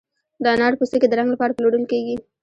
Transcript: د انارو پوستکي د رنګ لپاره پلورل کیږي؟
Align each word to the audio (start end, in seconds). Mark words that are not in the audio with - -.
د 0.43 0.45
انارو 0.53 0.79
پوستکي 0.79 1.07
د 1.09 1.13
رنګ 1.19 1.29
لپاره 1.33 1.55
پلورل 1.57 1.83
کیږي؟ 1.91 2.15